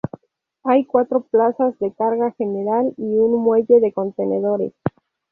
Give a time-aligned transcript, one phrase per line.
[0.63, 4.73] Hay cuatro plazas de carga general y un muelle de contenedores.